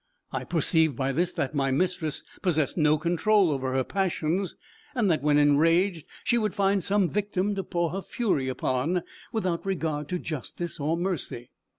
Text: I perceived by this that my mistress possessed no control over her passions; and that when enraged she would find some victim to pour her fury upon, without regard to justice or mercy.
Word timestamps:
I 0.31 0.45
perceived 0.45 0.97
by 0.97 1.11
this 1.11 1.31
that 1.33 1.53
my 1.53 1.69
mistress 1.69 2.23
possessed 2.41 2.75
no 2.75 2.97
control 2.97 3.51
over 3.51 3.71
her 3.73 3.83
passions; 3.83 4.55
and 4.95 5.11
that 5.11 5.21
when 5.21 5.37
enraged 5.37 6.07
she 6.23 6.39
would 6.39 6.55
find 6.55 6.83
some 6.83 7.07
victim 7.07 7.53
to 7.53 7.63
pour 7.63 7.91
her 7.91 8.01
fury 8.01 8.47
upon, 8.47 9.03
without 9.31 9.63
regard 9.63 10.09
to 10.09 10.17
justice 10.17 10.79
or 10.79 10.97
mercy. 10.97 11.51